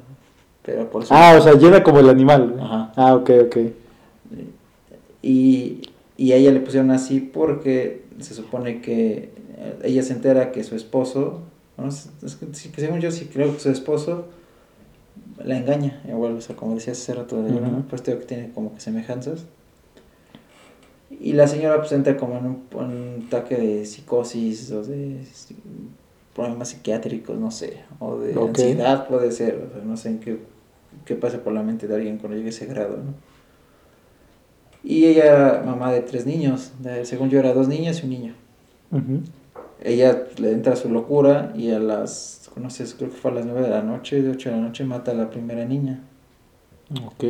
[0.65, 1.15] pero por eso.
[1.15, 2.57] Ah, o sea, llena como el animal.
[2.61, 2.93] Ajá.
[2.97, 3.57] Ah, ok, ok.
[5.21, 5.83] Y,
[6.17, 10.65] y a ella le pusieron así porque se supone que eh, ella se entera que
[10.65, 11.41] su esposo,
[11.77, 11.89] ¿no?
[11.89, 12.11] es
[12.73, 14.27] que según yo sí creo que su esposo
[15.44, 17.88] la engaña, igual, o sea, como decías hace rato, de Llorona, Ujú.
[17.88, 19.44] pues digo que tiene como que semejanzas.
[21.20, 25.18] Y la señora pues entra como en un, en un ataque de psicosis o de
[26.35, 28.48] problemas psiquiátricos, no sé, o de Ok.
[28.51, 30.38] ansiedad puede ser, o sea, no sé en qué,
[31.05, 33.14] qué pasa por la mente de alguien cuando llegue a ese grado, ¿no?
[34.85, 38.11] Y ella era mamá de tres niños, de- según yo era dos niñas y un
[38.11, 38.35] niño.
[38.92, 39.20] Ujú.
[39.83, 43.47] Ella le entra su locura y a las, no sé, creo que fue a las
[43.47, 46.01] nueve de la noche, de ocho de la noche, mata a la primera niña.
[47.05, 47.25] Ok.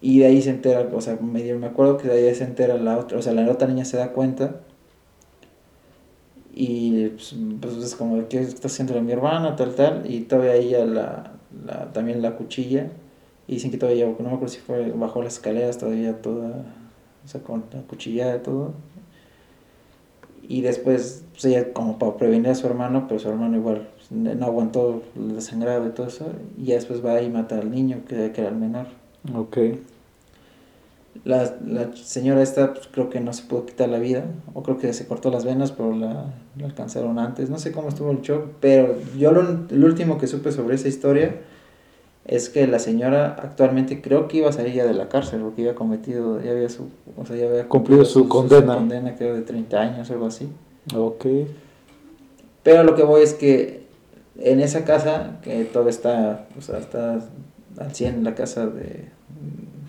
[0.00, 2.76] Y de ahí se entera, o sea, medio me acuerdo que de ahí se entera
[2.76, 4.60] la otra, o sea, la otra niña se da cuenta.
[6.54, 9.56] Y pues, pues, es como, ¿qué está haciendo mi hermana?
[9.56, 10.10] Tal, tal.
[10.10, 11.32] Y todavía ella la,
[11.66, 12.90] la, también la cuchilla.
[13.46, 16.64] Y dicen que todavía, no me acuerdo si fue bajo las escaleras, todavía toda,
[17.24, 18.74] o sea, con la cuchillada y todo.
[20.48, 24.10] Y después, pues ella como para prevenir a su hermano, pero su hermano igual pues,
[24.12, 26.26] no aguantó el desangrado y todo eso.
[26.58, 28.86] Y ya después va y mata al niño, que, que era el menor.
[29.34, 29.58] Ok.
[31.24, 34.78] La, la señora esta pues, creo que no se pudo quitar la vida, o creo
[34.78, 37.50] que se cortó las venas, pero la, la alcanzaron antes.
[37.50, 39.40] No sé cómo estuvo el show, pero yo lo,
[39.86, 41.36] último que supe sobre esa historia
[42.26, 45.62] es que la señora actualmente creo que iba a salir ya de la cárcel, porque
[45.62, 48.74] había cometido, ya había, su, o sea, ya había Cumplido su condena.
[48.74, 50.48] condena, creo, de 30 años algo así.
[50.94, 51.26] Ok.
[52.64, 53.86] Pero lo que voy es que
[54.40, 57.20] en esa casa, que todo está, o sea, está
[57.78, 59.04] al 100 la casa de...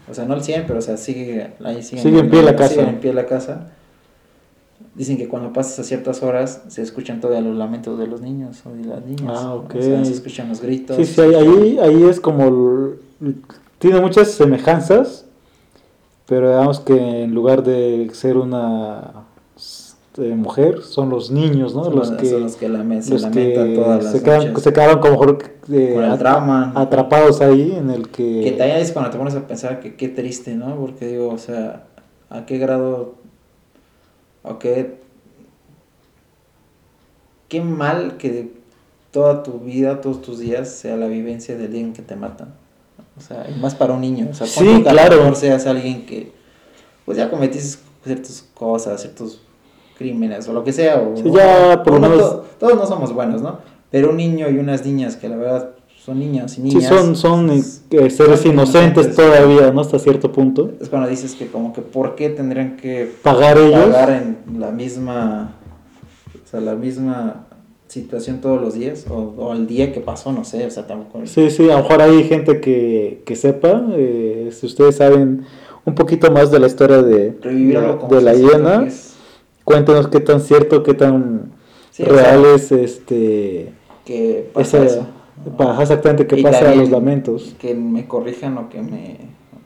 [0.09, 2.55] O sea, no al 100, pero o sea, sigue, ahí sigue, Sigue en pie la
[2.55, 2.75] casa.
[2.75, 3.71] sigue en pie la casa.
[4.97, 8.63] Dicen que cuando pasas a ciertas horas se escuchan todavía los lamentos de los niños
[8.65, 9.31] o de las niñas.
[9.35, 9.75] Ah, ok.
[9.75, 10.97] O sea, se escuchan los gritos.
[10.97, 12.95] Sí, sí, ahí, ahí, es como...
[13.77, 15.25] Tiene muchas semejanzas,
[16.25, 19.27] pero digamos que en lugar de ser una
[20.17, 21.83] este, mujer, son los niños, ¿no?
[21.83, 24.99] Son los, que, son los que se lamentan que todas las se, quedan, se quedaron
[24.99, 25.37] como mejor
[25.71, 26.11] eh, con el
[26.75, 28.41] atrapados ahí en el que...
[28.41, 30.75] Que también es cuando te pones a pensar que qué triste, ¿no?
[30.75, 31.83] Porque digo, o sea,
[32.31, 33.13] ¿a qué grado,
[34.49, 34.97] o qué,
[37.63, 38.51] mal que
[39.11, 42.53] toda tu vida, todos tus días, sea la vivencia del día en que te matan?
[43.17, 44.27] O sea, y más para un niño.
[44.29, 45.17] O sea, Sí, claro.
[45.17, 46.31] mejor seas alguien que,
[47.05, 49.41] pues ya cometiste ciertas cosas, ciertos
[49.97, 50.97] crímenes o lo que sea.
[51.01, 53.59] O, Sí, ya, por lo no, menos- to- todos no somos buenos, ¿no?
[53.89, 55.69] Pero un niño y unas niñas que la verdad
[56.07, 56.85] son niños y Sí, niñas.
[56.87, 58.53] son, son eh, seres son inocentes
[59.07, 59.15] inocentes.
[59.17, 59.81] todavía, ¿no?
[59.81, 60.71] Hasta cierto punto.
[60.79, 63.87] Es cuando dices que como que por qué tendrían que Pagar ellos.
[63.87, 65.55] pagar en la misma,
[66.45, 67.47] o sea, la misma
[67.89, 71.25] situación todos los días o, o el día que pasó, no sé, o sea, tampoco.
[71.25, 75.43] Sí, sí, a lo mejor hay gente que, que sepa, eh, si ustedes saben
[75.83, 79.15] un poquito más de la historia de, de, la hiena, es-
[79.65, 81.51] cuéntenos qué tan cierto, qué tan
[81.91, 83.73] Sí, o real sea, es este,
[84.05, 85.07] que pasa esa- eso.
[85.51, 87.55] Pa- exactamente qué Y pasa a los lamentos.
[87.59, 89.17] Que me corrijan o que me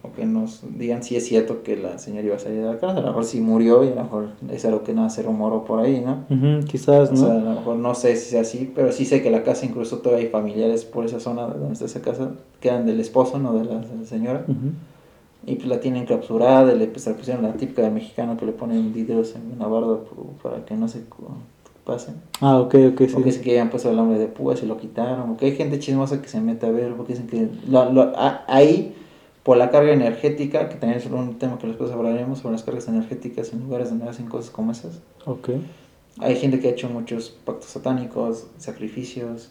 [0.03, 2.79] o que nos digan si es cierto que la señora iba a salir de la
[2.79, 5.21] cárcel, a lo mejor sí murió y a lo mejor es algo que nada se
[5.21, 6.25] rumoró por ahí, ¿no?
[6.29, 7.17] Ujú, quizás, O ¿no?
[7.19, 9.65] sea, a lo mejor no sé si sea así, pero sí sé que la casa
[9.65, 13.37] incluso todavía hay familiares por esa zona donde está esa casa, que eran del esposo,
[13.37, 14.43] no de la, de la señora.
[15.45, 18.51] Y pues la tienen clausurada, y le pues, pusieron la típica de mexicano que le
[18.51, 19.97] ponen vidrios en una barda
[20.43, 21.03] para que no se
[21.85, 22.15] pasen.
[22.41, 23.23] Ah, ok, ok, Porque sí.
[23.23, 25.27] dicen que habían puesto el nombre de púas y lo quitaron.
[25.29, 28.43] Porque hay gente chismosa que se mete a ver, porque dicen que lo- lo- a-
[28.47, 28.95] ahí,
[29.43, 32.87] por la carga energética, que también es un tema que después hablaremos sobre las cargas
[32.87, 34.99] energéticas en lugares donde hacen cosas como esas.
[35.25, 35.49] Ok.
[36.19, 39.49] Hay gente que ha hecho muchos pactos satánicos, sacrificios,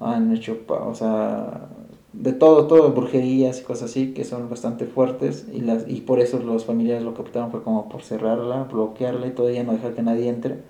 [0.00, 1.68] han hecho, pa- o sea,
[2.12, 6.20] de todo, todo, brujerías y cosas así, que son bastante fuertes, y, las, y por
[6.20, 9.92] eso los familiares lo que optaron fue como por cerrarla, bloquearla y todavía no dejar
[9.94, 10.60] que nadie entre,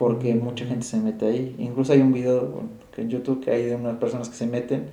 [0.00, 1.54] porque mucha gente se mete ahí.
[1.58, 2.62] Incluso hay un video
[2.96, 4.86] en YouTube que hay de unas personas que se meten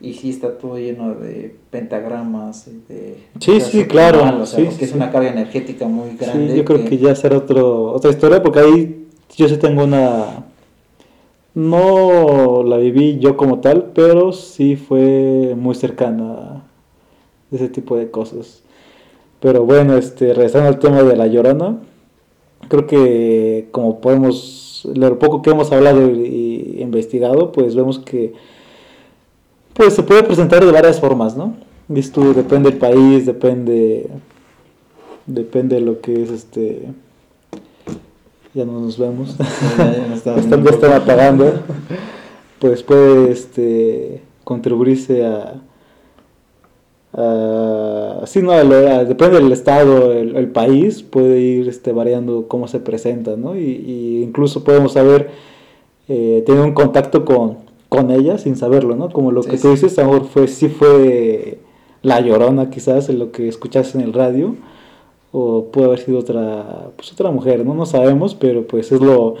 [0.00, 2.70] y sí está todo lleno de pentagramas.
[2.88, 4.46] De sí, sí, claro.
[4.46, 6.52] sí, que es una carga energética muy grande.
[6.52, 10.46] Sí, yo creo que, ya será otro, otra historia, porque ahí yo sí tengo una...
[11.52, 16.62] No la viví yo como tal, pero sí fue muy cercana a
[17.52, 18.62] ese tipo de cosas.
[19.40, 21.80] Pero bueno, este, regresando al tema de la llorona,
[22.68, 28.32] creo que como podemos, lo poco que hemos hablado y investigado, pues vemos que
[29.74, 31.54] pues se puede presentar de varias formas, ¿no?
[31.94, 34.08] Esto depende del país, depende
[35.26, 36.88] depende de lo que es este
[38.54, 39.36] ya no nos vemos.
[39.76, 41.52] Ya, están, apagando.
[42.60, 45.60] Pues puede este contribuirse a,
[47.16, 53.36] a sí no depende del estado el, país puede ir este variando cómo se presenta
[53.36, 55.30] no y, incluso podemos saber
[56.08, 59.08] eh, tener un contacto con con ella sin saberlo, ¿no?
[59.10, 61.60] Como lo que tú dices, a fue, sí fue
[62.02, 64.56] la llorona quizás en lo que escuchaste en el radio,
[65.30, 67.72] o puede haber sido otra, pues otra mujer, ¿no?
[67.74, 69.36] No sabemos, pero pues es lo,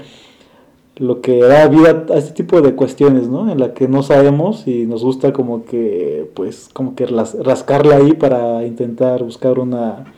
[0.96, 3.50] lo que da vida a este tipo de cuestiones, ¿no?
[3.50, 8.12] En la que no sabemos y nos gusta como que, pues, como que rascarla ahí
[8.12, 10.12] para intentar buscar una,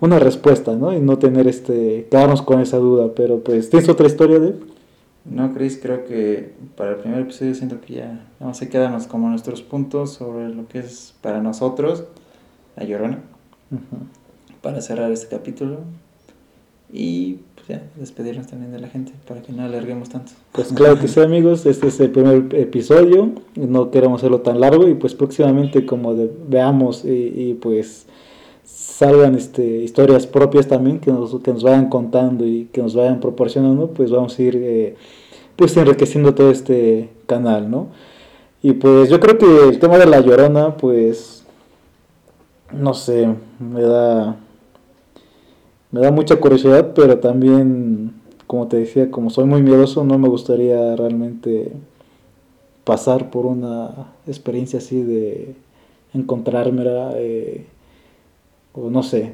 [0.00, 0.92] una respuesta, ¿no?
[0.92, 4.54] Y no tener este, quedarnos con esa duda, pero pues, ¿tienes otra historia de
[5.24, 9.28] no, Chris, creo que para el primer episodio siento que ya vamos a quedarnos como
[9.28, 12.04] nuestros puntos sobre lo que es para nosotros
[12.76, 13.18] la llorona.
[14.62, 15.80] Para cerrar este capítulo.
[16.92, 20.32] Y pues despedirnos también de la gente para que no alarguemos tanto.
[20.52, 21.66] Pues claro que sí, amigos.
[21.66, 23.30] Este es el primer episodio.
[23.56, 24.88] No queremos hacerlo tan largo.
[24.88, 26.14] Y pues próximamente, como
[26.48, 28.06] veamos y, pues
[28.64, 33.18] salgan este, historias propias también que nos, que nos vayan contando y que nos vayan
[33.18, 34.94] proporcionando, pues vamos a ir eh,
[35.56, 37.88] pues enriqueciendo todo este canal, ¿no?
[38.62, 41.44] Y pues yo creo que el tema de la llorona, pues,
[42.72, 44.36] no sé, me da,
[45.92, 48.12] me da mucha curiosidad, pero también,
[48.46, 51.72] como te decía, como soy muy miedoso, no me gustaría realmente
[52.84, 55.54] pasar por una experiencia así de
[56.14, 56.84] encontrarme
[57.16, 57.66] eh,
[58.72, 59.32] o no sé.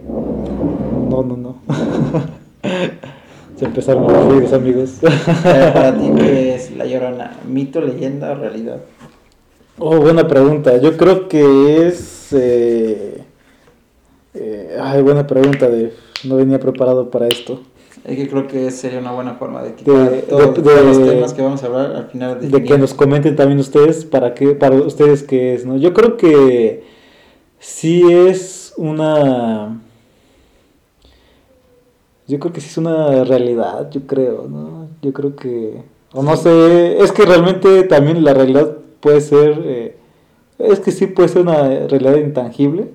[1.09, 1.57] No, no, no.
[3.57, 4.99] Se empezaron a reír, amigos.
[5.43, 7.39] Para ti, ¿qué es La Llorona?
[7.49, 8.83] ¿Mito, leyenda o realidad?
[9.79, 10.77] Oh, buena pregunta.
[10.79, 12.33] Yo creo que es...
[12.33, 13.23] Eh,
[14.35, 15.85] eh, ay, buena pregunta, de
[16.25, 17.61] No venía preparado para esto.
[18.05, 21.63] Es que creo que sería una buena forma de quitar todos los temas que vamos
[21.63, 22.41] a hablar al final.
[22.41, 25.77] De, de que nos comenten también ustedes para qué, para ustedes qué es, ¿no?
[25.77, 26.85] Yo creo que
[27.59, 29.81] sí es una...
[32.29, 34.89] Yo creo que sí es una realidad, yo creo, ¿no?
[35.03, 35.83] Yo creo que...
[36.13, 39.63] O no sé, es que realmente también la realidad puede ser...
[39.65, 39.97] Eh,
[40.59, 42.89] es que sí puede ser una realidad intangible,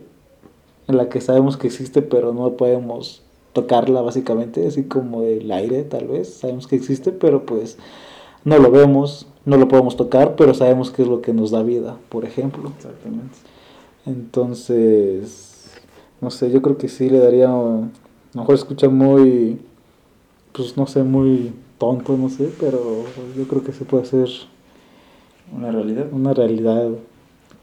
[0.91, 3.23] en la que sabemos que existe, pero no podemos
[3.53, 7.77] tocarla básicamente, así como el aire tal vez, sabemos que existe, pero pues
[8.45, 11.63] no lo vemos, no lo podemos tocar, pero sabemos que es lo que nos da
[11.63, 12.71] vida, por ejemplo.
[12.77, 13.37] Exactamente.
[14.05, 15.71] Entonces,
[16.21, 17.89] no sé, yo creo que sí le daría, a lo
[18.33, 19.59] mejor escucha muy,
[20.53, 23.03] pues no sé, muy tonto, no sé, pero
[23.37, 24.29] yo creo que se puede hacer
[25.55, 26.07] una realidad.
[26.11, 26.89] Una realidad.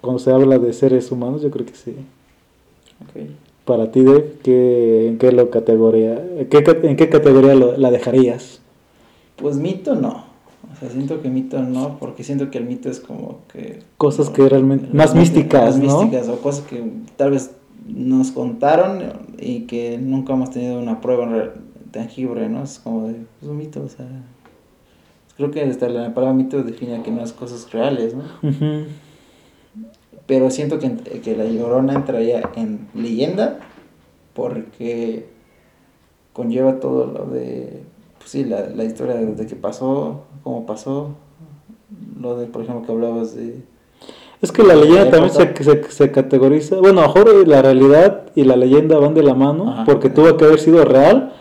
[0.01, 1.95] Cuando se habla de seres humanos, yo creo que sí.
[3.09, 3.37] Okay.
[3.65, 8.61] Para ti, Dave, ¿qué, ¿en qué lo categoría, qué, en qué categoría la dejarías?
[9.37, 10.25] Pues mito no.
[10.73, 13.81] O sea, siento que mito no, porque siento que el mito es como que...
[13.97, 14.89] Cosas que realmente...
[14.93, 16.83] Más místicas, más místicas, o cosas que
[17.17, 17.53] tal vez
[17.87, 19.03] nos contaron
[19.39, 21.53] y que nunca hemos tenido una prueba
[21.91, 22.63] tangible, ¿no?
[22.63, 24.07] Es como de, es un mito, o sea,
[25.37, 28.25] creo que hasta la palabra mito define que no es cosas reales, ¿no?
[30.29, 33.59] Pero siento que, que la llorona entraría en leyenda
[34.35, 35.27] porque
[36.33, 37.83] conlleva todo lo de,
[38.19, 41.17] pues sí, la, la historia de, de qué pasó, cómo pasó,
[42.21, 43.65] lo de, por ejemplo, que hablabas de
[44.41, 46.77] es que la leyenda también se, se, se, categoriza.
[46.77, 50.61] Bueno, mejor la realidad y la leyenda van de la mano, porque tuvo que haber
[50.61, 51.33] sido real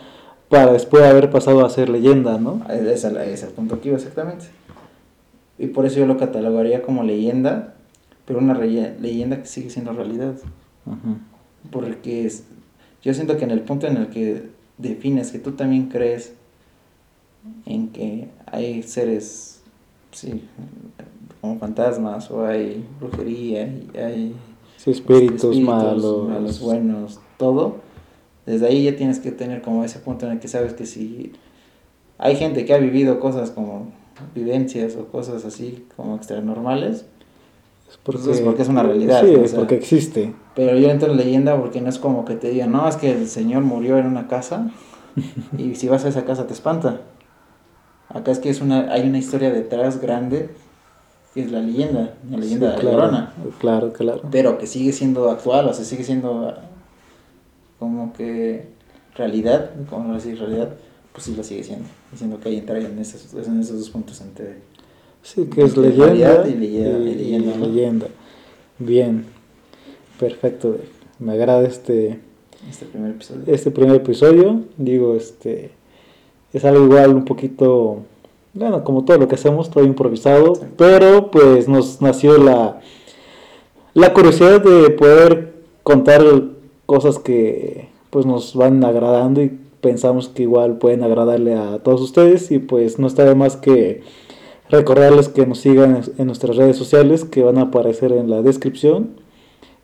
[0.48, 2.60] para después haber pasado a ser leyenda, ¿no?
[2.68, 2.92] Ese
[3.32, 4.46] es el punto que iba exactamente.
[5.58, 7.74] Y por eso yo lo catalogaría como leyenda,
[8.28, 10.36] pero una leyenda que sigue siendo realidad.
[11.70, 12.44] Porque es,
[13.02, 16.34] yo siento que en el punto en el que defines que tú también crees
[17.64, 19.62] en que hay seres,
[20.12, 20.42] sí,
[21.40, 24.36] como fantasmas o hay brujería y hay
[24.76, 26.28] sí, espíritus, malos.
[26.28, 27.76] malos, buenos, todo.
[28.44, 31.32] Desde ahí ya tienes que tener como ese punto en el que sabes que si
[32.18, 33.90] hay gente que ha vivido cosas como
[34.34, 37.06] vivencias o cosas así como extranormales,
[37.90, 39.22] es porque, es porque es una realidad.
[39.24, 40.34] Sí, es porque existe.
[40.54, 43.10] Pero yo entro en leyenda porque no es como que te digan, no, es que
[43.10, 44.70] el señor murió en una casa
[45.56, 47.00] y si vas a esa casa te espanta.
[48.08, 50.50] Acá es que es una, hay una historia detrás grande
[51.34, 53.28] que es la leyenda, la leyenda de la claro,
[53.58, 54.22] Claro, claro.
[54.30, 56.54] Pero que sigue siendo actual, o sea, sigue siendo
[57.78, 58.68] como que
[59.14, 60.70] realidad, como decir realidad,
[61.12, 61.86] pues sí lo sigue siendo.
[62.10, 64.56] Diciendo que hay entrar en esos, en esos dos puntos entre.
[65.22, 68.06] Sí, que es leyenda y, leyenda, leyenda.
[68.78, 69.26] Bien,
[70.18, 70.76] perfecto.
[71.18, 72.20] Me agrada este.
[72.68, 73.42] Este primer episodio.
[73.46, 74.62] Este primer episodio.
[74.76, 75.70] Digo, este.
[76.52, 78.04] Es algo igual un poquito.
[78.54, 80.54] Bueno, como todo lo que hacemos, todo improvisado.
[80.76, 82.80] Pero pues nos nació la.
[83.94, 86.22] La curiosidad de poder contar
[86.86, 92.50] cosas que pues nos van agradando y pensamos que igual pueden agradarle a todos ustedes
[92.50, 94.02] y pues no está de más que
[94.70, 99.10] recordarles que nos sigan en nuestras redes sociales que van a aparecer en la descripción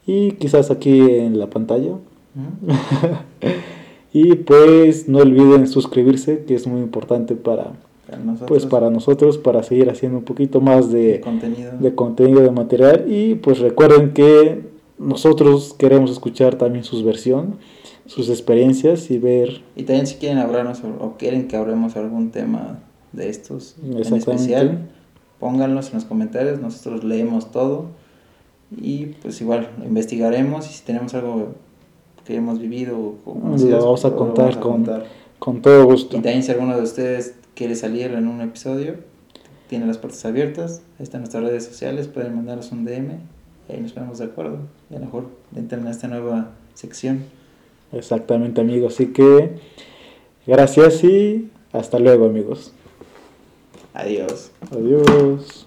[0.07, 1.93] y quizás aquí en la pantalla.
[4.12, 7.72] y pues no olviden suscribirse, que es muy importante para,
[8.24, 8.49] nosotros.
[8.49, 11.72] pues para nosotros para seguir haciendo un poquito más de, contenido.
[11.78, 14.62] de contenido de material y pues recuerden que
[14.99, 17.57] nosotros queremos escuchar también sus versión,
[18.07, 19.62] sus experiencias y ver...
[19.76, 22.80] Y también si quieren hablarnos o quieren que hablemos algún tema
[23.15, 24.89] de estos en especial,
[25.39, 27.87] pónganlos en los comentarios, nosotros leemos todo
[28.77, 31.55] y pues igual investigaremos y si tenemos algo
[32.25, 34.87] que hemos vivido lo vamos a contar, con,
[35.39, 36.17] con todo gusto.
[36.17, 38.97] Y también si alguno de ustedes quiere salir en un episodio,
[39.69, 43.19] tiene las puertas abiertas, ahí están nuestras redes sociales, pueden mandarnos un DM
[43.69, 44.59] y ahí nos ponemos de acuerdo.
[44.91, 47.25] Y a lo mejor entran a esta nueva sección.
[47.93, 48.95] Exactamente, amigos.
[48.95, 49.57] Así que
[50.47, 52.73] gracias y hasta luego, amigos.
[53.95, 54.51] Adiós.
[54.72, 55.66] Adiós.